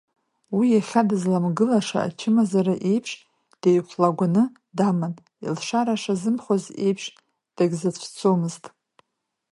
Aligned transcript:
Уи 0.57 0.67
ахьаа, 0.79 1.07
дызлымгаша 1.09 1.99
ачымазара 2.07 2.75
еиԥш, 2.91 3.11
деихәлагәаны 3.61 4.43
даман, 4.77 5.13
илшара 5.45 6.01
шазымхоз 6.01 6.63
еиԥш, 6.85 7.05
дагьзацәцомызт. 7.55 8.63